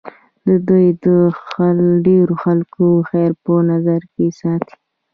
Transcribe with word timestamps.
دوی 0.67 0.87
د 1.05 1.07
ډېرو 2.05 2.35
خلکو 2.43 2.85
خیر 3.09 3.31
په 3.43 3.53
نظر 3.71 4.01
کې 4.13 4.25
ساتي. 4.39 4.73